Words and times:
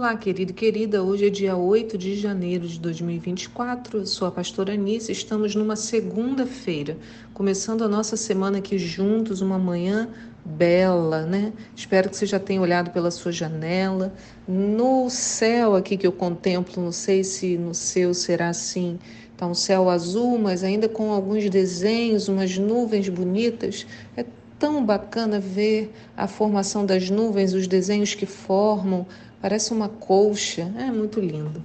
Olá, 0.00 0.16
querido 0.16 0.52
e 0.52 0.54
querida. 0.54 1.02
Hoje 1.02 1.26
é 1.26 1.28
dia 1.28 1.54
8 1.54 1.98
de 1.98 2.16
janeiro 2.16 2.66
de 2.66 2.80
2024. 2.80 3.98
Eu 3.98 4.06
sou 4.06 4.26
a 4.26 4.30
pastora 4.30 4.72
Anice. 4.72 5.12
Estamos 5.12 5.54
numa 5.54 5.76
segunda-feira, 5.76 6.96
começando 7.34 7.84
a 7.84 7.88
nossa 7.88 8.16
semana 8.16 8.56
aqui 8.56 8.78
juntos, 8.78 9.42
uma 9.42 9.58
manhã 9.58 10.08
bela, 10.42 11.26
né? 11.26 11.52
Espero 11.76 12.08
que 12.08 12.16
você 12.16 12.24
já 12.24 12.40
tenha 12.40 12.62
olhado 12.62 12.90
pela 12.92 13.10
sua 13.10 13.30
janela. 13.30 14.14
No 14.48 15.10
céu 15.10 15.76
aqui 15.76 15.98
que 15.98 16.06
eu 16.06 16.12
contemplo, 16.12 16.82
não 16.82 16.92
sei 16.92 17.22
se 17.22 17.58
no 17.58 17.74
seu 17.74 18.14
será 18.14 18.48
assim. 18.48 18.98
Tá 19.36 19.46
um 19.46 19.54
céu 19.54 19.90
azul, 19.90 20.38
mas 20.38 20.64
ainda 20.64 20.88
com 20.88 21.12
alguns 21.12 21.50
desenhos, 21.50 22.26
umas 22.26 22.56
nuvens 22.56 23.06
bonitas. 23.10 23.86
É 24.16 24.24
tão 24.58 24.84
bacana 24.84 25.40
ver 25.40 25.90
a 26.14 26.26
formação 26.26 26.84
das 26.84 27.08
nuvens, 27.08 27.54
os 27.54 27.66
desenhos 27.66 28.14
que 28.14 28.26
formam, 28.26 29.06
Parece 29.40 29.72
uma 29.72 29.88
colcha, 29.88 30.70
é 30.76 30.90
muito 30.90 31.18
lindo. 31.18 31.64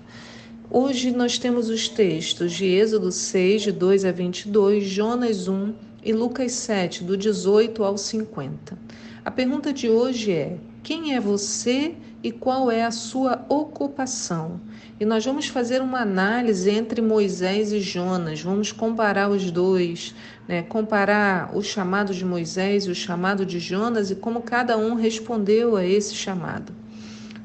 Hoje 0.72 1.12
nós 1.12 1.38
temos 1.38 1.70
os 1.70 1.90
textos 1.90 2.54
de 2.54 2.64
Êxodo 2.64 3.12
6, 3.12 3.64
de 3.64 3.72
2 3.74 4.06
a 4.06 4.14
22, 4.14 4.86
Jonas 4.86 5.50
1 5.50 5.74
e 6.02 6.14
Lucas 6.14 6.54
7, 6.54 7.04
do 7.04 7.18
18 7.18 7.84
ao 7.84 7.98
50. 7.98 8.78
A 9.26 9.30
pergunta 9.30 9.74
de 9.74 9.90
hoje 9.90 10.32
é: 10.32 10.58
quem 10.84 11.16
é 11.16 11.20
você 11.20 11.96
e 12.24 12.32
qual 12.32 12.72
é 12.72 12.86
a 12.86 12.92
sua 12.92 13.46
ocupação? 13.50 14.62
E 14.98 15.04
nós 15.04 15.26
vamos 15.26 15.48
fazer 15.48 15.82
uma 15.82 16.00
análise 16.00 16.70
entre 16.70 17.02
Moisés 17.02 17.74
e 17.74 17.82
Jonas, 17.82 18.42
vamos 18.42 18.72
comparar 18.72 19.30
os 19.30 19.52
dois, 19.52 20.16
né? 20.48 20.62
comparar 20.62 21.52
o 21.54 21.62
chamado 21.62 22.14
de 22.14 22.24
Moisés 22.24 22.86
e 22.86 22.90
o 22.90 22.96
chamado 22.96 23.46
de 23.46 23.60
Jonas 23.60 24.12
e 24.12 24.16
como 24.16 24.42
cada 24.42 24.78
um 24.78 24.96
respondeu 24.96 25.76
a 25.76 25.86
esse 25.86 26.16
chamado. 26.16 26.85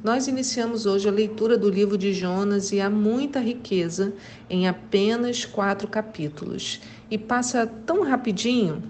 Nós 0.02 0.26
iniciamos 0.26 0.86
hoje 0.86 1.06
a 1.06 1.12
leitura 1.12 1.58
do 1.58 1.68
livro 1.68 1.98
de 1.98 2.14
Jonas 2.14 2.72
e 2.72 2.80
há 2.80 2.88
muita 2.88 3.38
riqueza 3.38 4.14
em 4.48 4.66
apenas 4.66 5.44
quatro 5.44 5.86
capítulos. 5.86 6.80
E 7.10 7.18
passa 7.18 7.66
tão 7.66 8.02
rapidinho 8.02 8.82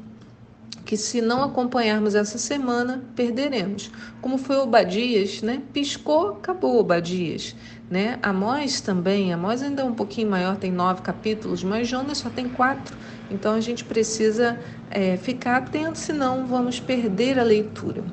que 0.85 0.97
se 0.97 1.21
não 1.21 1.43
acompanharmos 1.43 2.15
essa 2.15 2.39
semana, 2.39 3.03
perderemos. 3.17 3.91
Como 4.21 4.39
foi 4.39 4.57
Obadias, 4.57 5.43
né? 5.43 5.61
Piscou, 5.73 6.29
acabou 6.29 6.79
Obadias. 6.79 7.57
Né? 7.91 8.17
Amós 8.23 8.81
também, 8.81 9.33
Amós 9.33 9.65
ainda 9.65 9.83
é 9.83 9.85
um 9.85 9.95
pouquinho 9.95 10.31
maior, 10.31 10.57
tem 10.57 10.71
nove 10.71 11.03
capítulos, 11.03 11.65
mas 11.65 11.89
Jonas 11.89 12.19
só 12.19 12.31
tem 12.31 12.49
quatro. 12.49 12.97
Então 13.29 13.55
a 13.55 13.61
gente 13.61 13.85
precisa 13.85 14.61
é, 14.89 15.17
ficar 15.17 15.57
atento, 15.57 15.99
senão 15.99 16.47
vamos 16.47 16.79
perder 16.79 17.37
a 17.37 17.43
leitura. 17.43 18.05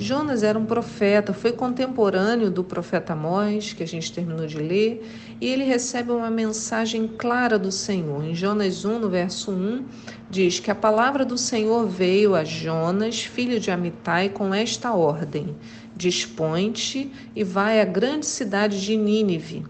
Jonas 0.00 0.44
era 0.44 0.56
um 0.56 0.64
profeta, 0.64 1.32
foi 1.32 1.50
contemporâneo 1.50 2.52
do 2.52 2.62
profeta 2.62 3.14
Amós, 3.14 3.72
que 3.72 3.82
a 3.82 3.86
gente 3.86 4.12
terminou 4.12 4.46
de 4.46 4.56
ler, 4.56 5.04
e 5.40 5.46
ele 5.48 5.64
recebe 5.64 6.12
uma 6.12 6.30
mensagem 6.30 7.08
clara 7.08 7.58
do 7.58 7.72
Senhor. 7.72 8.22
Em 8.22 8.32
Jonas 8.32 8.84
1, 8.84 9.00
no 9.00 9.10
verso 9.10 9.50
1, 9.50 9.84
diz 10.30 10.60
que 10.60 10.70
a 10.70 10.74
palavra 10.74 11.24
do 11.24 11.36
Senhor 11.36 11.84
veio 11.88 12.36
a 12.36 12.44
Jonas, 12.44 13.24
filho 13.24 13.58
de 13.58 13.72
Amitai, 13.72 14.28
com 14.28 14.54
esta 14.54 14.92
ordem: 14.92 15.56
Dispõe-te 15.96 17.10
e 17.34 17.42
vai 17.42 17.80
à 17.80 17.84
grande 17.84 18.26
cidade 18.26 18.80
de 18.80 18.96
Nínive 18.96 19.64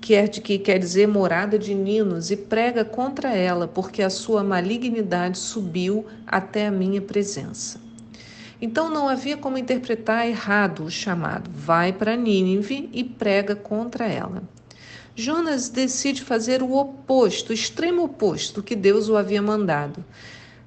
que, 0.00 0.14
é, 0.14 0.26
que 0.26 0.58
quer 0.58 0.80
dizer 0.80 1.06
morada 1.06 1.56
de 1.56 1.72
Ninos, 1.72 2.32
e 2.32 2.36
prega 2.36 2.84
contra 2.84 3.32
ela, 3.32 3.68
porque 3.68 4.02
a 4.02 4.10
sua 4.10 4.42
malignidade 4.42 5.38
subiu 5.38 6.04
até 6.26 6.66
a 6.66 6.72
minha 6.72 7.00
presença. 7.00 7.91
Então 8.62 8.88
não 8.88 9.08
havia 9.08 9.36
como 9.36 9.58
interpretar 9.58 10.24
errado 10.24 10.84
o 10.84 10.90
chamado. 10.90 11.50
Vai 11.52 11.92
para 11.92 12.14
Nínive 12.14 12.88
e 12.92 13.02
prega 13.02 13.56
contra 13.56 14.06
ela. 14.06 14.40
Jonas 15.16 15.68
decide 15.68 16.22
fazer 16.22 16.62
o 16.62 16.72
oposto, 16.76 17.50
o 17.50 17.52
extremo 17.52 18.04
oposto 18.04 18.60
do 18.60 18.62
que 18.62 18.76
Deus 18.76 19.08
o 19.08 19.16
havia 19.16 19.42
mandado. 19.42 20.04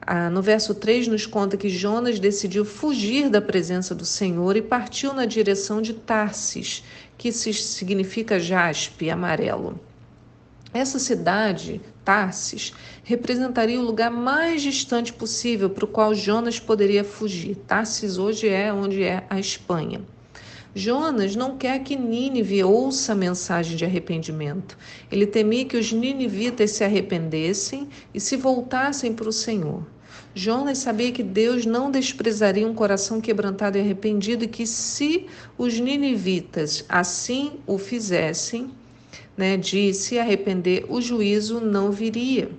Ah, 0.01 0.29
no 0.29 0.41
verso 0.41 0.75
3 0.75 1.07
nos 1.07 1.25
conta 1.25 1.55
que 1.55 1.69
Jonas 1.69 2.19
decidiu 2.19 2.65
fugir 2.65 3.29
da 3.29 3.41
presença 3.41 3.95
do 3.95 4.05
Senhor 4.05 4.57
e 4.57 4.61
partiu 4.61 5.13
na 5.13 5.25
direção 5.25 5.81
de 5.81 5.93
Tarsis, 5.93 6.83
que 7.17 7.31
significa 7.31 8.37
jaspe, 8.37 9.09
amarelo. 9.09 9.79
Essa 10.75 10.99
cidade, 10.99 11.79
Tarsis, 12.03 12.73
representaria 13.01 13.79
o 13.79 13.85
lugar 13.85 14.11
mais 14.11 14.61
distante 14.61 15.13
possível 15.13 15.69
para 15.69 15.85
o 15.85 15.87
qual 15.87 16.13
Jonas 16.13 16.59
poderia 16.59 17.01
fugir. 17.01 17.55
Tarsis 17.65 18.17
hoje 18.17 18.49
é 18.49 18.73
onde 18.73 19.01
é 19.01 19.23
a 19.29 19.39
Espanha. 19.39 20.01
Jonas 20.75 21.33
não 21.33 21.57
quer 21.57 21.79
que 21.79 21.95
Nínive 21.95 22.61
ouça 22.61 23.13
a 23.13 23.15
mensagem 23.15 23.77
de 23.77 23.85
arrependimento. 23.85 24.77
Ele 25.09 25.25
temia 25.25 25.63
que 25.63 25.77
os 25.77 25.93
ninivitas 25.93 26.71
se 26.71 26.83
arrependessem 26.83 27.87
e 28.13 28.19
se 28.19 28.35
voltassem 28.35 29.13
para 29.13 29.29
o 29.29 29.31
Senhor. 29.31 29.81
Jonas 30.33 30.79
sabia 30.79 31.13
que 31.13 31.23
Deus 31.23 31.65
não 31.65 31.89
desprezaria 31.89 32.67
um 32.67 32.75
coração 32.75 33.21
quebrantado 33.21 33.77
e 33.77 33.79
arrependido 33.79 34.43
e 34.43 34.49
que 34.49 34.67
se 34.67 35.27
os 35.57 35.79
ninivitas 35.79 36.83
assim 36.89 37.53
o 37.65 37.77
fizessem, 37.77 38.71
né, 39.37 39.57
de 39.57 39.93
se 39.93 40.17
arrepender, 40.17 40.85
o 40.89 41.01
juízo 41.01 41.59
não 41.59 41.91
viria. 41.91 42.49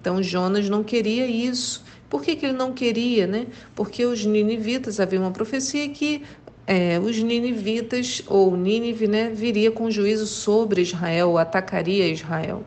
Então 0.00 0.22
Jonas 0.22 0.68
não 0.68 0.82
queria 0.82 1.26
isso. 1.26 1.84
Por 2.08 2.22
que, 2.22 2.34
que 2.34 2.46
ele 2.46 2.56
não 2.56 2.72
queria? 2.72 3.26
Né? 3.26 3.46
Porque 3.74 4.04
os 4.04 4.24
ninivitas, 4.24 4.98
havia 4.98 5.20
uma 5.20 5.30
profecia 5.30 5.88
que 5.88 6.22
é, 6.66 7.00
os 7.00 7.18
ninivitas, 7.18 8.22
ou 8.28 8.56
Nínive, 8.56 9.08
né, 9.08 9.28
viria 9.28 9.72
com 9.72 9.90
juízo 9.90 10.24
sobre 10.24 10.82
Israel, 10.82 11.36
atacaria 11.36 12.06
Israel. 12.06 12.64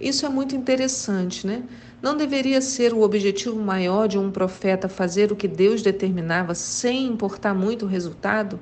Isso 0.00 0.26
é 0.26 0.28
muito 0.28 0.56
interessante, 0.56 1.46
né? 1.46 1.62
Não 2.02 2.16
deveria 2.16 2.60
ser 2.60 2.92
o 2.92 3.02
objetivo 3.02 3.56
maior 3.56 4.06
de 4.08 4.18
um 4.18 4.30
profeta 4.30 4.88
fazer 4.88 5.30
o 5.30 5.36
que 5.36 5.48
Deus 5.48 5.82
determinava 5.82 6.54
sem 6.54 7.06
importar 7.06 7.54
muito 7.54 7.84
o 7.86 7.88
resultado? 7.88 8.58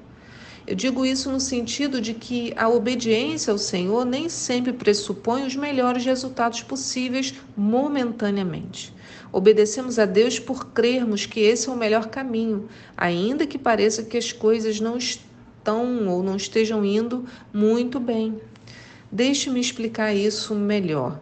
Eu 0.66 0.74
digo 0.74 1.04
isso 1.04 1.30
no 1.30 1.40
sentido 1.40 2.00
de 2.00 2.14
que 2.14 2.54
a 2.56 2.68
obediência 2.70 3.50
ao 3.50 3.58
Senhor 3.58 4.06
nem 4.06 4.30
sempre 4.30 4.72
pressupõe 4.72 5.44
os 5.44 5.54
melhores 5.54 6.06
resultados 6.06 6.62
possíveis 6.62 7.34
momentaneamente. 7.54 8.94
Obedecemos 9.30 9.98
a 9.98 10.06
Deus 10.06 10.38
por 10.38 10.68
crermos 10.68 11.26
que 11.26 11.40
esse 11.40 11.68
é 11.68 11.72
o 11.72 11.76
melhor 11.76 12.06
caminho, 12.06 12.68
ainda 12.96 13.46
que 13.46 13.58
pareça 13.58 14.04
que 14.04 14.16
as 14.16 14.32
coisas 14.32 14.80
não 14.80 14.96
estão 14.96 16.08
ou 16.08 16.22
não 16.22 16.36
estejam 16.36 16.82
indo 16.82 17.26
muito 17.52 18.00
bem. 18.00 18.40
Deixe-me 19.10 19.60
explicar 19.60 20.14
isso 20.14 20.54
melhor. 20.54 21.20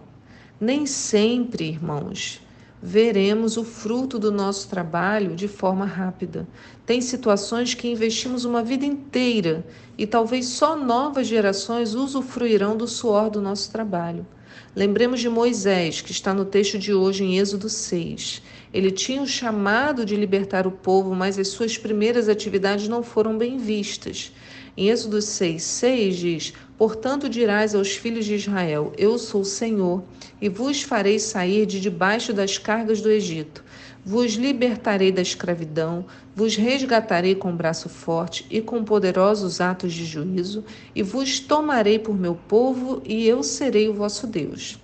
Nem 0.60 0.84
sempre, 0.86 1.64
irmãos, 1.64 2.41
veremos 2.82 3.56
o 3.56 3.62
fruto 3.62 4.19
do 4.19 4.32
nosso 4.32 4.69
trabalho 4.69 5.37
de 5.37 5.47
forma 5.47 5.84
rápida. 5.84 6.48
Tem 6.84 7.00
situações 7.00 7.75
que 7.75 7.88
investimos 7.88 8.44
uma 8.44 8.62
vida 8.65 8.84
inteira 8.84 9.65
e 9.97 10.04
talvez 10.04 10.47
só 10.47 10.75
novas 10.75 11.28
gerações 11.28 11.94
usufruirão 11.94 12.76
do 12.76 12.88
suor 12.88 13.31
do 13.31 13.41
nosso 13.41 13.71
trabalho. 13.71 14.26
Lembremos 14.75 15.21
de 15.21 15.28
Moisés, 15.28 16.00
que 16.00 16.10
está 16.10 16.34
no 16.34 16.44
texto 16.44 16.78
de 16.78 16.92
hoje 16.92 17.22
em 17.22 17.38
Êxodo 17.38 17.69
6. 17.69 18.42
Ele 18.72 18.91
tinha 18.91 19.22
o 19.22 19.26
chamado 19.26 20.04
de 20.04 20.16
libertar 20.16 20.66
o 20.66 20.72
povo, 20.72 21.15
mas 21.15 21.38
as 21.38 21.48
suas 21.48 21.78
primeiras 21.78 22.28
atividades 22.28 22.88
não 22.88 23.03
foram 23.03 23.37
bem 23.38 23.59
vistas. 23.59 24.32
Em 24.75 24.88
Êxodo 24.88 25.21
6, 25.21 25.62
6 25.62 26.16
diz: 26.16 26.54
Portanto 26.82 27.28
dirás 27.28 27.76
aos 27.76 27.93
filhos 27.93 28.25
de 28.25 28.34
Israel: 28.34 28.93
Eu 28.98 29.16
sou 29.16 29.43
o 29.43 29.44
Senhor, 29.44 30.03
e 30.41 30.48
vos 30.48 30.82
farei 30.82 31.16
sair 31.16 31.65
de 31.65 31.78
debaixo 31.78 32.33
das 32.33 32.59
cargas 32.59 33.01
do 33.01 33.09
Egito. 33.09 33.62
Vos 34.04 34.33
libertarei 34.33 35.12
da 35.12 35.22
escravidão, 35.22 36.04
vos 36.34 36.56
resgatarei 36.56 37.36
com 37.36 37.54
braço 37.54 37.89
forte 37.89 38.45
e 38.51 38.60
com 38.60 38.83
poderosos 38.83 39.60
atos 39.60 39.95
de 39.95 40.04
juízo, 40.04 40.65
e 40.92 41.04
vos 41.04 41.39
tomarei 41.39 42.01
por 42.01 42.18
meu 42.18 42.34
povo, 42.34 43.01
e 43.04 43.28
eu 43.28 43.45
serei 43.45 43.89
o 43.89 43.95
vosso 43.95 44.27
Deus. 44.27 44.77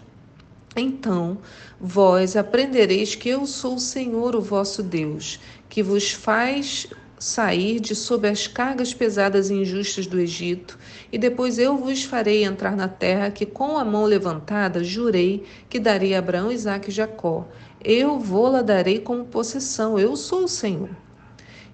Então 0.76 1.38
vós 1.80 2.36
aprendereis 2.36 3.16
que 3.16 3.28
eu 3.28 3.44
sou 3.44 3.74
o 3.74 3.80
Senhor, 3.80 4.36
o 4.36 4.40
vosso 4.40 4.84
Deus, 4.84 5.40
que 5.68 5.82
vos 5.82 6.12
faz 6.12 6.86
sair 7.18 7.80
de 7.80 7.94
sob 7.94 8.28
as 8.28 8.46
cargas 8.46 8.94
pesadas 8.94 9.50
e 9.50 9.54
injustas 9.54 10.06
do 10.06 10.20
Egito, 10.20 10.78
e 11.10 11.18
depois 11.18 11.58
eu 11.58 11.76
vos 11.76 12.04
farei 12.04 12.44
entrar 12.44 12.76
na 12.76 12.88
terra 12.88 13.30
que 13.30 13.44
com 13.44 13.76
a 13.76 13.84
mão 13.84 14.04
levantada 14.04 14.84
jurei 14.84 15.44
que 15.68 15.80
daria 15.80 16.16
a 16.16 16.18
Abraão, 16.20 16.52
Isaque 16.52 16.90
e 16.90 16.92
Jacó. 16.92 17.48
Eu 17.82 18.18
vou-la 18.18 18.62
darei 18.62 19.00
como 19.00 19.24
possessão, 19.24 19.98
eu 19.98 20.16
sou 20.16 20.44
o 20.44 20.48
Senhor. 20.48 20.90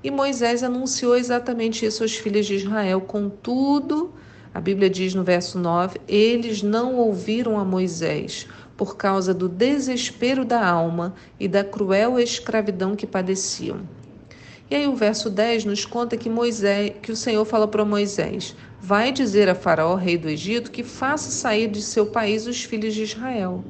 E 0.02 0.11
Moisés 0.11 0.62
anunciou 0.62 1.17
exatamente 1.17 1.87
isso 1.87 2.02
aos 2.02 2.14
filhos 2.14 2.46
de 2.46 2.56
Israel, 2.56 3.00
contudo, 3.00 4.12
a 4.52 4.61
Bíblia 4.61 4.88
diz 4.88 5.14
no 5.14 5.25
verso 5.25 5.58
9: 5.58 6.00
eles 6.06 6.62
não 6.62 6.96
ouviram 6.96 7.58
a 7.58 7.64
Moisés 7.64 8.46
por 8.76 8.96
causa 8.96 9.32
do 9.32 9.49
desespero 9.49 10.44
da 10.44 10.67
alma 10.67 11.14
e 11.41 11.49
da 11.49 11.64
cruel 11.64 12.19
escravidão 12.19 12.94
que 12.94 13.06
padeciam. 13.06 13.81
E 14.74 14.76
aí 14.76 14.88
o 14.88 14.96
verso 14.96 15.30
10 15.30 15.66
nos 15.66 15.86
conta 15.86 16.16
que 16.16 16.28
Moisés, 16.28 16.94
que 17.00 17.12
o 17.12 17.16
Senhor 17.16 17.44
fala 17.44 17.68
para 17.68 17.84
Moisés: 17.84 18.56
Vai 18.80 19.12
dizer 19.12 19.48
a 19.48 19.54
Faraó, 19.54 19.94
rei 19.94 20.18
do 20.18 20.28
Egito, 20.28 20.72
que 20.72 20.82
faça 20.82 21.30
sair 21.30 21.68
de 21.68 21.80
seu 21.80 22.06
país 22.06 22.44
os 22.44 22.64
filhos 22.64 22.92
de 22.92 23.04
Israel. 23.04 23.64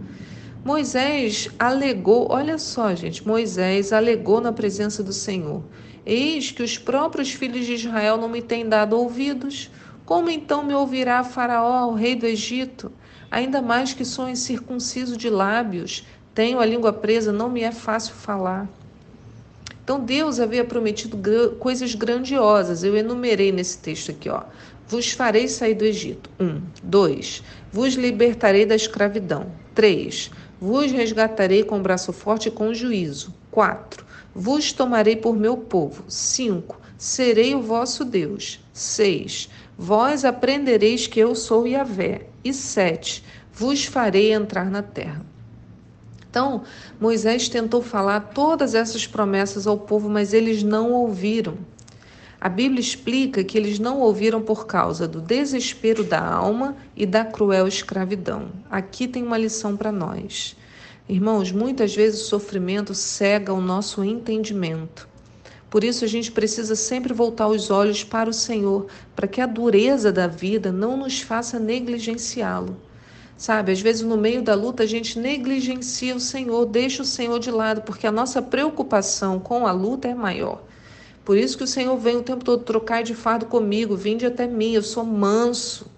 Moisés 0.65 1.51
alegou, 1.59 2.29
olha 2.31 2.57
só, 2.57 2.95
gente, 2.95 3.27
Moisés 3.29 3.93
alegou 3.93 4.41
na 4.41 4.51
presença 4.51 5.03
do 5.03 5.13
Senhor: 5.13 5.63
Eis 6.07 6.51
que 6.51 6.63
os 6.63 6.79
próprios 6.79 7.31
filhos 7.33 7.67
de 7.67 7.75
Israel 7.75 8.17
não 8.17 8.31
me 8.31 8.41
têm 8.41 8.67
dado 8.67 8.97
ouvidos. 8.97 9.71
Como 10.07 10.31
então 10.31 10.65
me 10.65 10.73
ouvirá 10.73 11.23
Faraó, 11.23 11.87
o 11.87 11.95
rei 11.95 12.15
do 12.15 12.25
Egito? 12.25 12.91
Ainda 13.31 13.61
mais 13.61 13.93
que 13.93 14.07
sou 14.07 14.27
incircunciso 14.27 15.19
de 15.19 15.29
lábios, 15.29 16.07
tenho 16.33 16.59
a 16.59 16.65
língua 16.65 16.95
presa, 16.95 17.31
não 17.31 17.51
me 17.51 17.61
é 17.61 17.73
fácil 17.73 18.15
falar. 18.15 18.67
Então 19.85 20.01
Deus 20.01 20.41
havia 20.41 20.65
prometido 20.65 21.19
coisas 21.59 21.95
grandiosas. 21.95 22.83
Eu 22.83 22.97
enumerei 22.97 23.53
nesse 23.53 23.79
texto 23.79 24.11
aqui, 24.11 24.31
ó. 24.31 24.43
Vos 24.89 25.13
farei 25.13 25.47
sair 25.47 25.75
do 25.75 25.85
Egito. 25.85 26.31
Um. 26.41 26.63
Dois. 26.83 27.43
Vos 27.71 27.95
libertarei 27.95 28.65
da 28.65 28.75
escravidão. 28.75 29.53
Três. 29.75 30.31
Vos 30.59 30.91
resgatarei 30.91 31.63
com 31.65 31.83
braço 31.83 32.13
forte 32.15 32.49
e 32.49 32.51
com 32.51 32.73
juízo. 32.73 33.35
Quatro. 33.51 34.07
Vos 34.35 34.73
tomarei 34.73 35.17
por 35.17 35.37
meu 35.37 35.57
povo. 35.57 36.05
Cinco. 36.09 36.81
Serei 36.97 37.55
o 37.55 37.61
vosso 37.61 38.07
Deus. 38.07 38.61
Seis. 38.73 39.51
Vós 39.77 40.25
aprendereis 40.25 41.07
que 41.07 41.21
eu 41.21 41.35
sou 41.35 41.67
Yahvé. 41.67 42.27
E 42.43 42.55
sete. 42.55 43.23
Vos 43.53 43.85
farei 43.85 44.33
entrar 44.33 44.71
na 44.71 44.83
terra. 44.83 45.34
Então, 46.35 46.63
Moisés 46.99 47.49
tentou 47.49 47.81
falar 47.81 48.19
todas 48.35 48.75
essas 48.75 49.07
promessas 49.07 49.69
ao 49.69 49.79
povo, 49.79 50.09
mas 50.09 50.35
eles 50.35 50.65
não 50.65 50.91
ouviram. 50.91 51.57
A 52.41 52.49
Bíblia 52.49 52.81
explica 52.81 53.45
que 53.45 53.57
eles 53.57 53.79
não 53.79 54.01
ouviram 54.01 54.43
por 54.43 54.67
causa 54.67 55.07
do 55.07 55.21
desespero 55.21 56.03
da 56.03 56.21
alma 56.21 56.77
e 56.97 57.07
da 57.07 57.25
cruel 57.25 57.69
escravidão. 57.69 58.49
Aqui 58.69 59.07
tem 59.07 59.23
uma 59.23 59.39
lição 59.39 59.77
para 59.77 59.93
nós. 59.93 60.57
Irmãos, 61.09 61.53
muitas 61.53 61.95
vezes 61.95 62.23
o 62.23 62.27
sofrimento 62.27 62.97
cega 62.97 63.55
o 63.55 63.61
nosso 63.61 64.03
entendimento. 64.03 65.09
Por 65.71 65.85
isso 65.85 66.05
a 66.05 66.09
gente 66.09 66.33
precisa 66.33 66.75
sempre 66.75 67.13
voltar 67.13 67.47
os 67.47 67.71
olhos 67.71 68.03
para 68.03 68.29
o 68.29 68.33
Senhor, 68.33 68.89
para 69.15 69.29
que 69.29 69.41
a 69.41 69.47
dureza 69.47 70.11
da 70.11 70.27
vida 70.27 70.73
não 70.73 70.97
nos 70.97 71.21
faça 71.21 71.61
negligenciá-lo. 71.61 72.77
Sabe, 73.37 73.73
às 73.73 73.81
vezes 73.81 74.03
no 74.03 74.17
meio 74.17 74.43
da 74.43 74.55
luta 74.55 74.85
a 74.85 74.87
gente 74.87 75.19
negligencia 75.19 76.15
o 76.15 76.21
Senhor, 76.21 76.67
deixa 76.67 77.03
o 77.03 77.07
Senhor 77.07 77.39
de 77.41 77.51
lado, 77.51 77.83
porque 77.83 78.07
a 78.07 78.13
nossa 78.13 78.41
preocupação 78.41 79.41
com 79.41 79.67
a 79.67 79.73
luta 79.73 80.07
é 80.07 80.15
maior. 80.15 80.63
Por 81.25 81.37
isso 81.37 81.57
que 81.57 81.65
o 81.65 81.67
Senhor 81.67 81.97
vem 81.97 82.19
o 82.19 82.23
tempo 82.23 82.45
todo 82.45 82.63
trocar 82.63 83.03
de 83.03 83.15
fardo 83.15 83.47
comigo, 83.47 83.97
vinde 83.97 84.25
até 84.25 84.47
mim, 84.47 84.73
eu 84.73 84.83
sou 84.83 85.05
manso. 85.05 85.91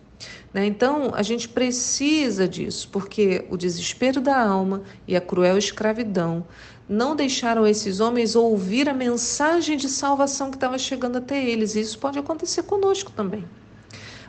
Né? 0.55 0.65
Então 0.65 1.13
a 1.15 1.23
gente 1.23 1.49
precisa 1.49 2.49
disso, 2.49 2.89
porque 2.91 3.45
o 3.51 3.57
desespero 3.57 4.21
da 4.21 4.41
alma 4.41 4.83
e 5.07 5.15
a 5.15 5.21
cruel 5.21 5.59
escravidão 5.59 6.47
não 6.89 7.17
deixaram 7.17 7.67
esses 7.67 8.01
homens 8.01 8.37
ouvir 8.37 8.89
a 8.89 8.95
mensagem 8.95 9.77
de 9.77 9.89
salvação 9.89 10.51
que 10.51 10.57
estava 10.57 10.79
chegando 10.79 11.19
até 11.19 11.45
eles. 11.45 11.75
E 11.75 11.81
isso 11.81 11.99
pode 11.99 12.19
acontecer 12.19 12.63
conosco 12.63 13.11
também. 13.11 13.45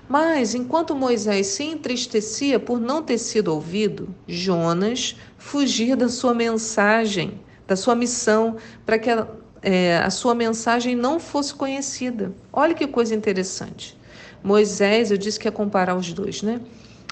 Mas, 0.09 0.56
enquanto 0.56 0.95
Moisés 0.95 1.48
se 1.48 1.63
entristecia 1.63 2.59
por 2.59 2.80
não 2.80 3.01
ter 3.01 3.18
sido 3.18 3.54
ouvido, 3.54 4.07
Jonas 4.27 5.18
fugia 5.38 5.98
da 5.98 6.07
sua 6.07 6.33
mensagem, 6.33 7.42
da 7.68 7.75
sua 7.75 7.94
missão, 7.94 8.56
para 8.86 8.98
que 8.98 9.09
a, 9.09 9.27
é, 9.62 9.98
a 9.98 10.09
sua 10.09 10.33
mensagem 10.33 10.95
não 10.95 11.19
fosse 11.19 11.54
conhecida. 11.54 12.33
Olha 12.54 12.74
que 12.74 12.88
coisa 12.88 13.13
interessante. 13.13 13.98
Moisés, 14.42 15.12
eu 15.12 15.18
disse 15.18 15.38
que 15.38 15.48
ia 15.48 15.51
comparar 15.51 15.95
os 15.95 16.13
dois, 16.13 16.42
né? 16.42 16.62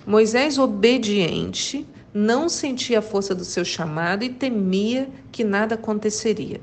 Moisés, 0.07 0.57
obediente, 0.57 1.85
não 2.13 2.47
sentia 2.47 2.99
a 2.99 3.01
força 3.01 3.35
do 3.35 3.43
seu 3.43 3.65
chamado 3.65 4.23
e 4.23 4.29
temia 4.29 5.09
que 5.33 5.43
nada 5.43 5.75
aconteceria. 5.75 6.61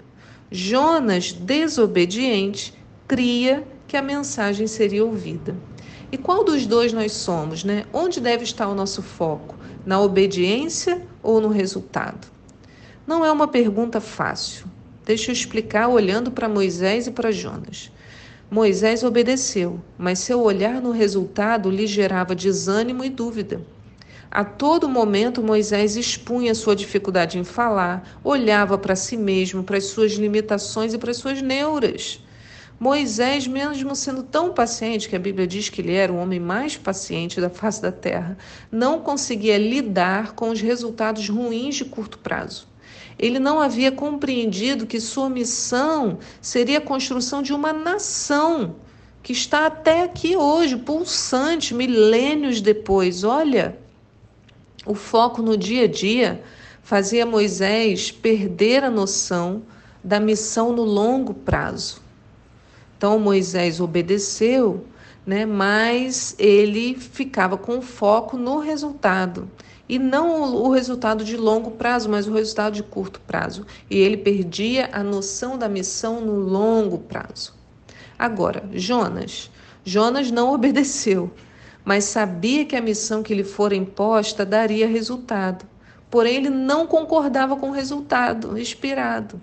Jonas, 0.51 1.33
desobediente, 1.33 2.73
cria 3.07 3.67
que 3.87 3.97
a 3.97 4.03
mensagem 4.03 4.67
seria 4.67 5.05
ouvida. 5.05 5.55
E 6.13 6.19
qual 6.19 6.45
dos 6.45 6.67
dois 6.67 6.93
nós 6.93 7.13
somos, 7.13 7.65
né? 7.65 7.87
Onde 7.91 8.21
deve 8.21 8.45
estar 8.45 8.69
o 8.69 8.75
nosso 8.75 9.01
foco? 9.03 9.57
Na 9.87 9.99
obediência 9.99 11.01
ou 11.23 11.41
no 11.41 11.49
resultado? 11.49 12.29
Não 13.07 13.25
é 13.25 13.33
uma 13.33 13.49
pergunta 13.49 13.99
fácil. 13.99 14.67
Deixa 15.07 15.31
eu 15.31 15.33
explicar 15.33 15.89
olhando 15.89 16.31
para 16.31 16.51
Moisés 16.51 17.07
e 17.07 17.11
para 17.11 17.33
Jonas. 17.33 17.91
Moisés 18.51 19.03
obedeceu, 19.03 19.81
mas 19.97 20.19
seu 20.19 20.43
olhar 20.43 20.83
no 20.83 20.91
resultado 20.91 21.71
lhe 21.71 21.87
gerava 21.87 22.35
desânimo 22.35 23.03
e 23.03 23.09
dúvida. 23.09 23.63
A 24.31 24.45
todo 24.45 24.91
momento, 24.91 25.43
Moisés 25.43 25.97
expunha 25.97 26.55
sua 26.55 26.77
dificuldade 26.77 27.39
em 27.39 27.45
falar, 27.45 28.21
olhava 28.23 28.77
para 28.77 28.95
si 28.95 29.17
mesmo, 29.17 29.65
para 29.65 29.79
as 29.79 29.85
suas 29.85 30.13
limitações 30.13 30.93
e 30.93 30.99
para 30.99 31.11
as 31.11 31.17
suas 31.17 31.41
neuras. 31.41 32.21
Moisés, 32.79 33.47
mesmo 33.47 33.95
sendo 33.95 34.23
tão 34.23 34.53
paciente, 34.53 35.09
que 35.09 35.17
a 35.17 35.19
Bíblia 35.19 35.47
diz 35.47 35.69
que 35.69 35.81
ele 35.81 35.95
era 35.95 36.13
o 36.13 36.17
homem 36.17 36.41
mais 36.41 36.77
paciente 36.77 37.41
da 37.41 37.49
face 37.49 37.81
da 37.81 37.93
terra, 37.93 38.37
não 38.71 39.01
conseguia 39.01 39.57
lidar 39.57 40.33
com 40.33 40.51
os 40.51 40.61
resultados 40.61 41.29
ruins 41.29 41.77
de 41.77 41.85
curto 41.85 42.19
prazo. 42.19 42.67
Ele 43.19 43.39
não 43.39 43.61
havia 43.61 43.93
compreendido 43.93 44.87
que 44.87 45.01
sua 45.01 45.31
missão 45.31 46.19
seria 46.41 46.79
a 46.79 46.81
construção 46.81 47.41
de 47.41 47.53
uma 47.53 47.73
nação 47.73 48.77
que 49.23 49.33
está 49.33 49.67
até 49.67 50.03
aqui 50.03 50.37
hoje, 50.37 50.77
pulsante, 50.77 51.73
milênios 51.73 52.61
depois. 52.61 53.23
Olha, 53.23 53.79
o 54.85 54.95
foco 54.95 55.41
no 55.41 55.57
dia 55.57 55.85
a 55.85 55.89
dia 55.89 56.43
fazia 56.83 57.25
Moisés 57.25 58.11
perder 58.11 58.83
a 58.83 58.91
noção 58.91 59.63
da 60.03 60.19
missão 60.19 60.73
no 60.73 60.83
longo 60.83 61.33
prazo. 61.33 62.02
Então 63.03 63.19
Moisés 63.19 63.81
obedeceu, 63.81 64.87
né, 65.27 65.45
mas 65.45 66.37
ele 66.39 66.95
ficava 66.95 67.59
com 67.59 67.83
foco 67.83 68.37
no 68.37 68.61
resultado. 68.61 69.51
E 69.89 69.99
não 69.99 70.55
o 70.55 70.71
resultado 70.71 71.25
de 71.25 71.37
longo 71.37 71.73
prazo, 71.73 72.09
mas 72.09 72.29
o 72.29 72.33
resultado 72.33 72.75
de 72.75 72.83
curto 72.85 73.21
prazo. 73.27 73.67
E 73.91 73.99
ele 73.99 74.17
perdia 74.17 74.89
a 74.93 75.03
noção 75.03 75.59
da 75.59 75.69
missão 75.69 76.21
no 76.21 76.37
longo 76.37 76.99
prazo. 76.99 77.53
Agora, 78.17 78.63
Jonas. 78.73 79.51
Jonas 79.85 80.31
não 80.31 80.53
obedeceu, 80.55 81.29
mas 81.85 82.05
sabia 82.05 82.65
que 82.65 82.77
a 82.77 82.81
missão 82.81 83.21
que 83.21 83.35
lhe 83.35 83.43
fora 83.43 83.75
imposta 83.75 84.47
daria 84.47 84.87
resultado. 84.87 85.67
Porém, 86.09 86.37
ele 86.37 86.51
não 86.51 86.87
concordava 86.87 87.57
com 87.57 87.71
o 87.71 87.75
resultado 87.75 88.57
esperado. 88.57 89.41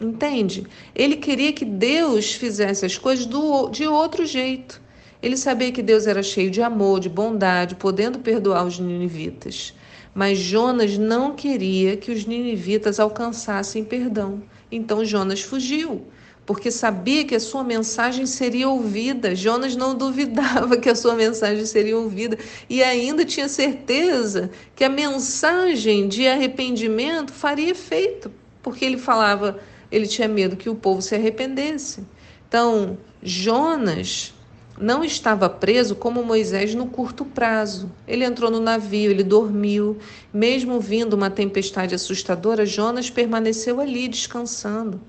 Entende? 0.00 0.64
Ele 0.94 1.16
queria 1.16 1.52
que 1.52 1.64
Deus 1.64 2.32
fizesse 2.32 2.86
as 2.86 2.96
coisas 2.96 3.26
do, 3.26 3.68
de 3.68 3.86
outro 3.86 4.24
jeito. 4.24 4.80
Ele 5.20 5.36
sabia 5.36 5.72
que 5.72 5.82
Deus 5.82 6.06
era 6.06 6.22
cheio 6.22 6.50
de 6.50 6.62
amor, 6.62 7.00
de 7.00 7.08
bondade, 7.08 7.74
podendo 7.74 8.20
perdoar 8.20 8.64
os 8.64 8.78
ninivitas. 8.78 9.74
Mas 10.14 10.38
Jonas 10.38 10.96
não 10.96 11.34
queria 11.34 11.96
que 11.96 12.12
os 12.12 12.24
ninivitas 12.24 13.00
alcançassem 13.00 13.84
perdão. 13.84 14.40
Então 14.70 15.04
Jonas 15.04 15.40
fugiu, 15.40 16.06
porque 16.46 16.70
sabia 16.70 17.24
que 17.24 17.34
a 17.34 17.40
sua 17.40 17.64
mensagem 17.64 18.24
seria 18.24 18.68
ouvida. 18.68 19.34
Jonas 19.34 19.74
não 19.74 19.96
duvidava 19.96 20.76
que 20.76 20.88
a 20.88 20.94
sua 20.94 21.14
mensagem 21.14 21.66
seria 21.66 21.98
ouvida 21.98 22.38
e 22.70 22.84
ainda 22.84 23.24
tinha 23.24 23.48
certeza 23.48 24.50
que 24.76 24.84
a 24.84 24.88
mensagem 24.88 26.06
de 26.06 26.28
arrependimento 26.28 27.32
faria 27.32 27.70
efeito, 27.70 28.30
porque 28.62 28.84
ele 28.84 28.98
falava 28.98 29.58
ele 29.90 30.06
tinha 30.06 30.28
medo 30.28 30.56
que 30.56 30.68
o 30.68 30.74
povo 30.74 31.02
se 31.02 31.14
arrependesse. 31.14 32.04
Então, 32.48 32.98
Jonas 33.22 34.34
não 34.80 35.02
estava 35.02 35.48
preso 35.50 35.96
como 35.96 36.22
Moisés 36.22 36.74
no 36.74 36.86
curto 36.86 37.24
prazo. 37.24 37.90
Ele 38.06 38.24
entrou 38.24 38.50
no 38.50 38.60
navio, 38.60 39.10
ele 39.10 39.24
dormiu. 39.24 39.98
Mesmo 40.32 40.80
vindo 40.80 41.14
uma 41.14 41.30
tempestade 41.30 41.94
assustadora, 41.94 42.64
Jonas 42.64 43.10
permaneceu 43.10 43.80
ali 43.80 44.08
descansando. 44.08 45.00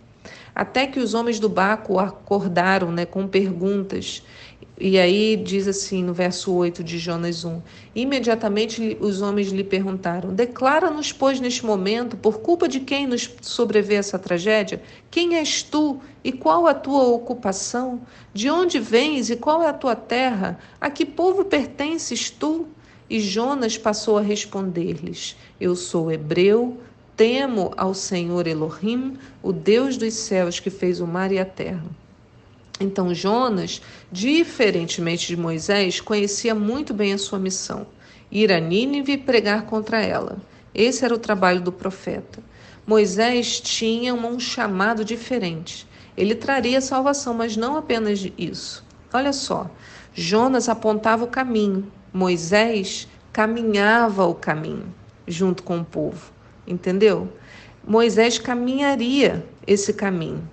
Até 0.55 0.87
que 0.87 0.99
os 0.99 1.13
homens 1.13 1.39
do 1.39 1.47
barco 1.47 1.99
acordaram 1.99 2.91
né, 2.91 3.05
com 3.05 3.27
perguntas. 3.27 4.23
E 4.81 4.97
aí 4.97 5.35
diz 5.35 5.67
assim 5.67 6.01
no 6.01 6.13
verso 6.13 6.53
8 6.53 6.81
de 6.81 6.97
Jonas 6.97 7.43
1: 7.43 7.61
Imediatamente 7.93 8.97
os 9.01 9.21
homens 9.21 9.49
lhe 9.49 9.63
perguntaram: 9.63 10.33
Declara-nos, 10.33 11.11
pois, 11.11 11.41
neste 11.41 11.65
momento, 11.65 12.15
por 12.15 12.39
culpa 12.39 12.65
de 12.65 12.79
quem 12.79 13.05
nos 13.05 13.29
sobrevê 13.41 13.95
essa 13.95 14.17
tragédia? 14.17 14.81
Quem 15.11 15.35
és 15.35 15.63
tu 15.63 15.99
e 16.23 16.31
qual 16.31 16.65
a 16.65 16.73
tua 16.73 17.03
ocupação? 17.09 18.01
De 18.33 18.49
onde 18.49 18.79
vens 18.79 19.29
e 19.29 19.35
qual 19.35 19.61
é 19.61 19.67
a 19.67 19.73
tua 19.73 19.97
terra? 19.97 20.57
A 20.79 20.89
que 20.89 21.05
povo 21.05 21.43
pertences 21.43 22.29
tu? 22.29 22.65
E 23.09 23.19
Jonas 23.19 23.77
passou 23.77 24.17
a 24.17 24.21
responder-lhes: 24.21 25.35
Eu 25.59 25.75
sou 25.75 26.09
hebreu, 26.09 26.77
Temo 27.17 27.73
ao 27.75 27.93
Senhor 27.93 28.47
Elohim, 28.47 29.17
o 29.43 29.51
Deus 29.51 29.97
dos 29.97 30.13
céus 30.13 30.57
que 30.57 30.69
fez 30.69 31.01
o 31.01 31.05
mar 31.05 31.33
e 31.33 31.37
a 31.37 31.43
terra. 31.43 31.83
Então 32.79 33.13
Jonas, 33.13 33.81
diferentemente 34.11 35.27
de 35.27 35.35
Moisés, 35.35 35.99
conhecia 35.99 36.55
muito 36.55 36.93
bem 36.93 37.13
a 37.13 37.17
sua 37.17 37.37
missão: 37.37 37.87
ir 38.31 38.51
a 38.51 38.59
Nínive 38.59 39.13
e 39.13 39.17
pregar 39.17 39.63
contra 39.65 40.01
ela. 40.01 40.37
Esse 40.73 41.03
era 41.03 41.13
o 41.13 41.19
trabalho 41.19 41.61
do 41.61 41.71
profeta. 41.71 42.41
Moisés 42.87 43.59
tinha 43.59 44.13
um 44.13 44.39
chamado 44.39 45.03
diferente. 45.03 45.87
Ele 46.15 46.33
traria 46.33 46.81
salvação, 46.81 47.33
mas 47.33 47.55
não 47.55 47.77
apenas 47.77 48.27
isso. 48.37 48.83
Olha 49.13 49.33
só, 49.33 49.69
Jonas 50.13 50.69
apontava 50.69 51.23
o 51.23 51.27
caminho, 51.27 51.91
Moisés 52.13 53.07
caminhava 53.31 54.25
o 54.25 54.35
caminho 54.35 54.93
junto 55.27 55.63
com 55.63 55.79
o 55.79 55.85
povo, 55.85 56.31
entendeu? 56.67 57.31
Moisés 57.87 58.37
caminharia 58.39 59.45
esse 59.65 59.93
caminho. 59.93 60.47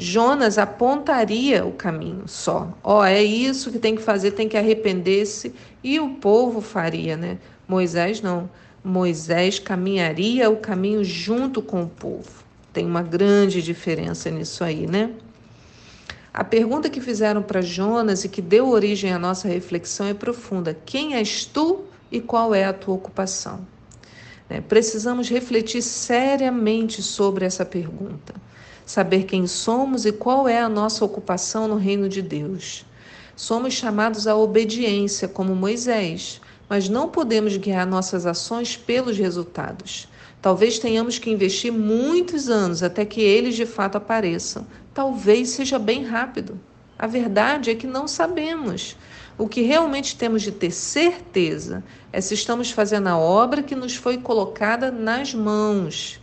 Jonas 0.00 0.56
apontaria 0.56 1.64
o 1.66 1.72
caminho 1.72 2.22
só. 2.26 2.72
Ó, 2.82 3.00
oh, 3.00 3.04
é 3.04 3.22
isso 3.22 3.70
que 3.70 3.78
tem 3.78 3.94
que 3.94 4.00
fazer, 4.00 4.30
tem 4.30 4.48
que 4.48 4.56
arrepender-se 4.56 5.54
e 5.84 6.00
o 6.00 6.14
povo 6.14 6.62
faria, 6.62 7.18
né? 7.18 7.38
Moisés 7.68 8.22
não. 8.22 8.48
Moisés 8.82 9.58
caminharia 9.58 10.48
o 10.48 10.56
caminho 10.56 11.04
junto 11.04 11.60
com 11.60 11.82
o 11.82 11.88
povo. 11.88 12.42
Tem 12.72 12.86
uma 12.86 13.02
grande 13.02 13.60
diferença 13.62 14.30
nisso 14.30 14.64
aí, 14.64 14.86
né? 14.86 15.10
A 16.32 16.44
pergunta 16.44 16.88
que 16.88 17.00
fizeram 17.00 17.42
para 17.42 17.60
Jonas 17.60 18.24
e 18.24 18.28
que 18.30 18.40
deu 18.40 18.70
origem 18.70 19.12
à 19.12 19.18
nossa 19.18 19.48
reflexão 19.48 20.06
é 20.06 20.14
profunda: 20.14 20.74
quem 20.86 21.14
és 21.14 21.44
tu 21.44 21.84
e 22.10 22.20
qual 22.20 22.54
é 22.54 22.64
a 22.64 22.72
tua 22.72 22.94
ocupação? 22.94 23.66
Né? 24.48 24.62
Precisamos 24.66 25.28
refletir 25.28 25.82
seriamente 25.82 27.02
sobre 27.02 27.44
essa 27.44 27.66
pergunta, 27.66 28.34
saber 28.90 29.22
quem 29.22 29.46
somos 29.46 30.04
e 30.04 30.10
qual 30.10 30.48
é 30.48 30.60
a 30.60 30.68
nossa 30.68 31.04
ocupação 31.04 31.68
no 31.68 31.76
reino 31.76 32.08
de 32.08 32.20
Deus. 32.20 32.84
Somos 33.36 33.74
chamados 33.74 34.26
à 34.26 34.34
obediência, 34.34 35.28
como 35.28 35.54
Moisés, 35.54 36.40
mas 36.68 36.88
não 36.88 37.08
podemos 37.08 37.56
guiar 37.56 37.86
nossas 37.86 38.26
ações 38.26 38.76
pelos 38.76 39.16
resultados. 39.16 40.08
Talvez 40.42 40.80
tenhamos 40.80 41.20
que 41.20 41.30
investir 41.30 41.72
muitos 41.72 42.48
anos 42.48 42.82
até 42.82 43.04
que 43.04 43.20
eles 43.20 43.54
de 43.54 43.64
fato 43.64 43.94
apareçam. 43.94 44.66
Talvez 44.92 45.50
seja 45.50 45.78
bem 45.78 46.04
rápido. 46.04 46.58
A 46.98 47.06
verdade 47.06 47.70
é 47.70 47.76
que 47.76 47.86
não 47.86 48.08
sabemos. 48.08 48.96
O 49.38 49.46
que 49.46 49.62
realmente 49.62 50.16
temos 50.16 50.42
de 50.42 50.50
ter 50.50 50.72
certeza 50.72 51.84
é 52.12 52.20
se 52.20 52.34
estamos 52.34 52.72
fazendo 52.72 53.06
a 53.06 53.16
obra 53.16 53.62
que 53.62 53.76
nos 53.76 53.94
foi 53.94 54.18
colocada 54.18 54.90
nas 54.90 55.32
mãos, 55.32 56.20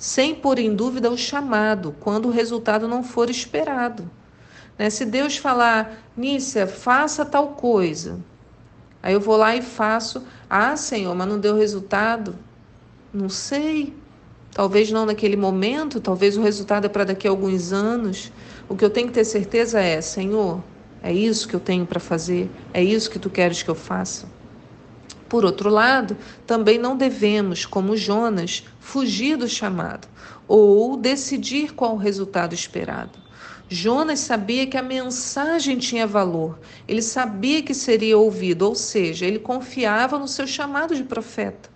sem 0.00 0.34
pôr 0.34 0.58
em 0.58 0.74
dúvida 0.74 1.10
o 1.10 1.18
chamado, 1.18 1.94
quando 2.00 2.26
o 2.26 2.30
resultado 2.30 2.88
não 2.88 3.04
for 3.04 3.28
esperado. 3.28 4.10
Né? 4.78 4.88
Se 4.88 5.04
Deus 5.04 5.36
falar, 5.36 6.02
Nícia, 6.16 6.66
faça 6.66 7.22
tal 7.22 7.48
coisa, 7.48 8.18
aí 9.02 9.12
eu 9.12 9.20
vou 9.20 9.36
lá 9.36 9.54
e 9.54 9.60
faço, 9.60 10.24
ah, 10.48 10.74
Senhor, 10.74 11.14
mas 11.14 11.28
não 11.28 11.38
deu 11.38 11.54
resultado. 11.54 12.34
Não 13.12 13.28
sei. 13.28 13.94
Talvez 14.52 14.90
não 14.90 15.04
naquele 15.04 15.36
momento, 15.36 16.00
talvez 16.00 16.38
o 16.38 16.42
resultado 16.42 16.86
é 16.86 16.88
para 16.88 17.04
daqui 17.04 17.28
a 17.28 17.30
alguns 17.30 17.70
anos. 17.70 18.32
O 18.70 18.76
que 18.76 18.84
eu 18.84 18.90
tenho 18.90 19.08
que 19.08 19.12
ter 19.12 19.24
certeza 19.24 19.80
é, 19.80 20.00
Senhor, 20.00 20.62
é 21.02 21.12
isso 21.12 21.46
que 21.46 21.54
eu 21.54 21.60
tenho 21.60 21.84
para 21.84 22.00
fazer, 22.00 22.50
é 22.72 22.82
isso 22.82 23.10
que 23.10 23.18
tu 23.18 23.28
queres 23.28 23.62
que 23.62 23.68
eu 23.68 23.74
faça. 23.74 24.26
Por 25.30 25.44
outro 25.44 25.70
lado, 25.70 26.16
também 26.44 26.76
não 26.76 26.96
devemos, 26.96 27.64
como 27.64 27.96
Jonas, 27.96 28.64
fugir 28.80 29.36
do 29.36 29.48
chamado 29.48 30.08
ou 30.48 30.96
decidir 30.96 31.72
qual 31.72 31.94
o 31.94 31.98
resultado 31.98 32.52
esperado. 32.52 33.16
Jonas 33.68 34.18
sabia 34.18 34.66
que 34.66 34.76
a 34.76 34.82
mensagem 34.82 35.78
tinha 35.78 36.04
valor, 36.04 36.58
ele 36.88 37.00
sabia 37.00 37.62
que 37.62 37.72
seria 37.72 38.18
ouvido, 38.18 38.62
ou 38.62 38.74
seja, 38.74 39.24
ele 39.24 39.38
confiava 39.38 40.18
no 40.18 40.26
seu 40.26 40.48
chamado 40.48 40.96
de 40.96 41.04
profeta. 41.04 41.70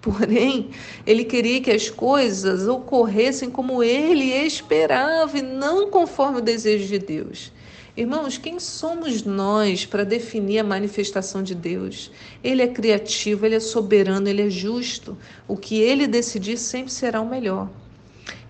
Porém, 0.00 0.70
ele 1.04 1.24
queria 1.24 1.60
que 1.60 1.72
as 1.72 1.90
coisas 1.90 2.68
ocorressem 2.68 3.50
como 3.50 3.82
ele 3.82 4.30
esperava 4.30 5.38
e 5.38 5.42
não 5.42 5.90
conforme 5.90 6.38
o 6.38 6.42
desejo 6.42 6.86
de 6.86 7.00
Deus. 7.00 7.52
Irmãos, 7.94 8.38
quem 8.38 8.58
somos 8.58 9.22
nós 9.22 9.84
para 9.84 10.02
definir 10.02 10.58
a 10.58 10.64
manifestação 10.64 11.42
de 11.42 11.54
Deus? 11.54 12.10
Ele 12.42 12.62
é 12.62 12.66
criativo, 12.66 13.44
ele 13.44 13.56
é 13.56 13.60
soberano, 13.60 14.26
ele 14.26 14.40
é 14.40 14.48
justo. 14.48 15.18
O 15.46 15.58
que 15.58 15.78
ele 15.78 16.06
decidir 16.06 16.56
sempre 16.56 16.90
será 16.90 17.20
o 17.20 17.28
melhor. 17.28 17.68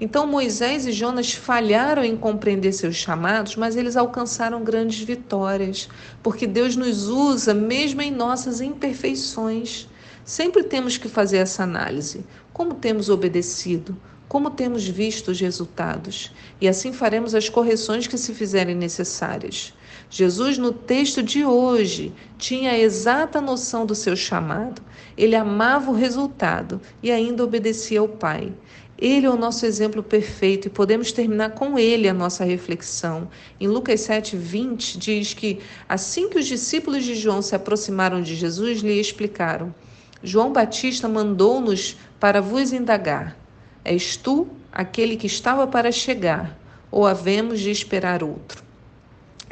Então 0.01 0.29
Moisés 0.29 0.87
e 0.87 0.93
Jonas 0.93 1.33
falharam 1.33 2.05
em 2.05 2.17
compreender 2.17 2.73
seus 2.73 2.95
chamados, 2.95 3.57
mas 3.57 3.75
eles 3.75 3.97
alcançaram 3.97 4.63
grandes 4.63 5.01
vitórias, 5.01 5.89
porque 6.23 6.47
Deus 6.47 6.77
nos 6.77 7.09
usa 7.09 7.53
mesmo 7.53 8.01
em 8.01 8.13
nossas 8.13 8.61
imperfeições. 8.61 9.89
Sempre 10.25 10.63
temos 10.63 10.97
que 10.97 11.09
fazer 11.09 11.39
essa 11.39 11.65
análise. 11.65 12.25
Como 12.53 12.75
temos 12.75 13.09
obedecido? 13.09 13.97
Como 14.33 14.49
temos 14.49 14.89
visto 14.89 15.31
os 15.31 15.39
resultados? 15.39 16.33
E 16.59 16.67
assim 16.67 16.91
faremos 16.91 17.35
as 17.35 17.51
correções 17.51 18.07
que 18.07 18.17
se 18.17 18.33
fizerem 18.33 18.75
necessárias. 18.75 19.75
Jesus, 20.09 20.57
no 20.57 20.73
texto 20.73 21.23
de 21.23 21.45
hoje, 21.45 22.15
tinha 22.39 22.71
a 22.71 22.79
exata 22.79 23.43
noção 23.43 23.85
do 23.85 23.95
seu 23.95 24.17
chamado, 24.17 24.81
ele 25.19 25.37
amava 25.37 25.91
o 25.91 25.95
resultado 25.95 26.81
e 27.03 27.11
ainda 27.11 27.45
obedecia 27.45 28.01
ao 28.01 28.09
Pai. 28.09 28.51
Ele 28.97 29.27
é 29.27 29.31
o 29.31 29.37
nosso 29.37 29.67
exemplo 29.67 30.03
perfeito 30.03 30.67
e 30.67 30.71
podemos 30.71 31.12
terminar 31.12 31.51
com 31.51 31.79
ele 31.79 32.09
a 32.09 32.15
nossa 32.15 32.43
reflexão. 32.43 33.29
Em 33.61 33.69
Lucas 33.69 34.01
7, 34.01 34.35
20, 34.35 34.97
diz 34.97 35.35
que 35.35 35.59
assim 35.87 36.31
que 36.31 36.39
os 36.39 36.47
discípulos 36.47 37.05
de 37.05 37.15
João 37.17 37.43
se 37.43 37.55
aproximaram 37.55 38.23
de 38.23 38.35
Jesus, 38.35 38.81
lhe 38.81 38.99
explicaram. 38.99 39.75
João 40.23 40.55
Batista 40.55 41.07
mandou-nos 41.07 41.99
para 42.19 42.41
vos 42.41 42.73
indagar: 42.73 43.42
És 43.85 44.17
tu 44.17 44.49
aquele 44.73 45.17
que 45.17 45.27
estava 45.27 45.67
para 45.67 45.93
chegar, 45.93 46.59
ou 46.91 47.07
havemos 47.07 47.61
de 47.61 47.71
esperar 47.71 48.23
outro? 48.23 48.62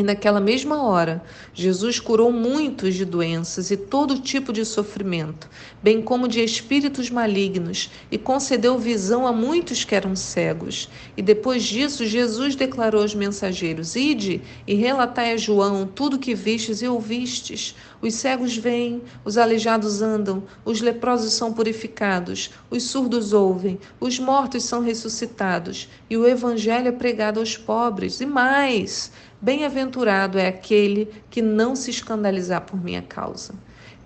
E 0.01 0.03
naquela 0.03 0.41
mesma 0.41 0.83
hora, 0.83 1.23
Jesus 1.53 2.01
curou 2.01 2.33
muitos 2.33 2.95
de 2.95 3.05
doenças 3.05 3.71
e 3.71 3.77
todo 3.77 4.19
tipo 4.19 4.51
de 4.51 4.65
sofrimento, 4.65 5.47
bem 5.83 6.01
como 6.01 6.27
de 6.27 6.43
espíritos 6.43 7.11
malignos, 7.11 7.91
e 8.11 8.17
concedeu 8.17 8.79
visão 8.79 9.27
a 9.27 9.33
muitos 9.33 9.85
que 9.85 9.95
eram 9.95 10.17
cegos. 10.17 10.89
E 11.19 11.21
depois 11.21 11.65
disso, 11.65 12.07
Jesus 12.07 12.57
declarou 12.57 13.03
aos 13.03 13.15
mensageiros: 13.15 13.95
Ide 13.95 14.41
e 14.67 14.75
relatai 14.75 15.35
a 15.35 15.37
João 15.37 15.87
tudo 15.87 16.17
o 16.17 16.19
que 16.19 16.35
vistes 16.35 16.81
e 16.81 16.89
ouvistes. 16.89 17.75
Os 18.01 18.15
cegos 18.15 18.57
vêm, 18.57 19.03
os 19.23 19.37
aleijados 19.37 20.01
andam, 20.01 20.43
os 20.65 20.81
leprosos 20.81 21.35
são 21.35 21.53
purificados, 21.53 22.51
os 22.71 22.85
surdos 22.85 23.35
ouvem, 23.35 23.79
os 24.01 24.19
mortos 24.19 24.65
são 24.65 24.81
ressuscitados, 24.81 25.91
e 26.09 26.17
o 26.17 26.27
evangelho 26.27 26.89
é 26.89 26.93
pregado 26.93 27.39
aos 27.39 27.59
pobres. 27.59 28.23
E 28.23 28.25
mais, 28.25 29.13
Bem-aventurado 29.43 30.39
é 30.39 30.49
aquele 30.49 31.09
que 31.31 31.41
não 31.41 31.75
se 31.75 31.91
escandalizar 31.91 32.63
por 32.63 32.83
minha 32.83 33.01
causa. 33.01 33.55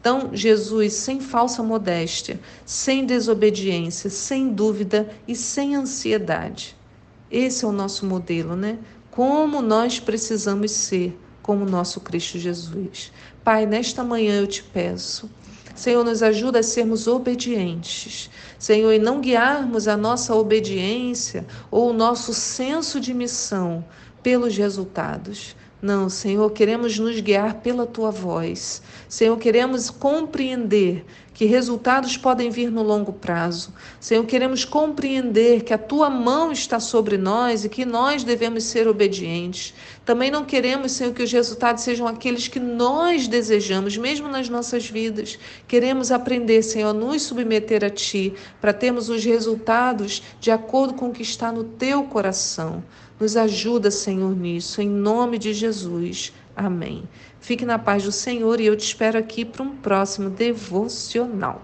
Então, 0.01 0.31
Jesus, 0.33 0.93
sem 0.93 1.19
falsa 1.19 1.63
modéstia, 1.63 2.39
sem 2.65 3.05
desobediência, 3.05 4.11
sem 4.11 4.53
dúvida 4.53 5.11
e 5.27 5.35
sem 5.35 5.75
ansiedade. 5.75 6.77
Esse 7.31 7.65
é 7.65 7.69
o 7.69 7.73
nosso 7.73 8.07
modelo, 8.07 8.55
né? 8.55 8.79
Como 9.11 9.61
nós 9.61 9.99
precisamos 9.99 10.71
ser 10.71 11.19
como 11.43 11.65
nosso 11.65 12.01
Cristo 12.01 12.39
Jesus. 12.39 13.13
Pai, 13.43 13.67
nesta 13.67 14.05
manhã 14.05 14.41
eu 14.41 14.47
te 14.47 14.63
peço. 14.63 15.29
Senhor, 15.75 16.05
nos 16.05 16.23
ajuda 16.23 16.61
a 16.61 16.63
sermos 16.63 17.07
obedientes. 17.07 18.31
Senhor, 18.59 18.93
e 18.93 18.99
não 18.99 19.21
guiarmos 19.21 19.89
a 19.89 19.97
nossa 19.97 20.35
obediência 20.35 21.45
ou 21.71 21.91
o 21.91 21.93
nosso 21.93 22.33
senso 22.33 23.01
de 23.01 23.13
missão 23.13 23.85
pelos 24.25 24.57
resultados. 24.57 25.55
Não, 25.81 26.09
Senhor, 26.09 26.51
queremos 26.51 26.99
nos 26.99 27.21
guiar 27.21 27.61
pela 27.61 27.85
tua 27.85 28.11
voz. 28.11 28.81
Senhor, 29.07 29.37
queremos 29.37 29.91
compreender 29.91 31.05
que 31.35 31.45
resultados 31.45 32.17
podem 32.17 32.49
vir 32.49 32.71
no 32.71 32.83
longo 32.83 33.13
prazo. 33.13 33.75
Senhor, 34.01 34.25
queremos 34.25 34.65
compreender 34.65 35.65
que 35.65 35.75
a 35.75 35.79
tua 35.79 36.09
mão 36.09 36.53
está 36.53 36.79
sobre 36.79 37.19
nós 37.19 37.65
e 37.65 37.69
que 37.69 37.85
nós 37.85 38.23
devemos 38.23 38.63
ser 38.65 38.87
obedientes. 38.87 39.75
Também 40.05 40.31
não 40.31 40.45
queremos, 40.45 40.93
Senhor, 40.93 41.13
que 41.13 41.25
os 41.25 41.33
resultados 41.33 41.83
sejam 41.83 42.07
aqueles 42.07 42.47
que 42.47 42.61
nós 42.61 43.27
desejamos, 43.27 43.97
mesmo 43.97 44.29
nas 44.29 44.49
nossas 44.49 44.89
vidas. 44.89 45.37
Queremos 45.67 46.13
aprender, 46.13 46.63
Senhor, 46.63 46.91
a 46.91 46.95
nos 46.95 47.23
submeter 47.23 47.85
a 47.85 47.91
ti, 47.91 48.33
para 48.61 48.73
termos 48.73 49.09
os 49.09 49.25
resultados 49.25 50.23
de 50.41 50.53
acordo 50.53 50.95
com 50.95 51.09
o 51.09 51.13
que 51.13 51.23
está 51.23 51.51
no 51.51 51.65
teu 51.65 52.05
coração. 52.05 52.85
Nos 53.19 53.37
ajuda, 53.37 53.91
Senhor, 53.91 54.37
nisso, 54.37 54.81
em 54.81 54.89
nome 54.89 55.39
de 55.39 55.53
Jesus. 55.53 56.33
Amém. 56.57 57.05
Fique 57.41 57.65
na 57.65 57.79
paz 57.79 58.05
do 58.05 58.13
Senhor 58.13 58.61
e 58.61 58.67
eu 58.67 58.77
te 58.77 58.85
espero 58.85 59.19
aqui 59.19 59.45
para 59.45 59.63
um 59.63 59.77
próximo 59.77 60.31
devocional. 60.31 61.63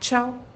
Tchau. 0.00 0.47